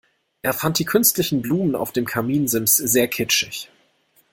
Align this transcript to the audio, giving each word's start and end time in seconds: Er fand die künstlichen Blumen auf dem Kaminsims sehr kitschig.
Er 0.41 0.53
fand 0.53 0.79
die 0.79 0.85
künstlichen 0.85 1.43
Blumen 1.43 1.75
auf 1.75 1.91
dem 1.91 2.05
Kaminsims 2.07 2.75
sehr 2.75 3.07
kitschig. 3.07 3.69